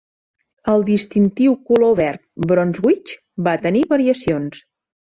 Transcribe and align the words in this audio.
El 0.73 0.85
distintiu 0.87 1.53
color 1.69 1.95
verd 2.01 2.25
Brunswick 2.55 3.17
va 3.51 3.57
tenir 3.69 3.87
variacions. 3.97 4.69